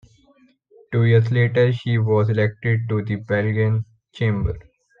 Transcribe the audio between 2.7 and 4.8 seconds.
to the Belgian Chamber.